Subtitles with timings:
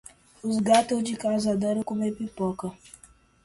[0.41, 2.73] Os gatos de casa adoram comer pipoca.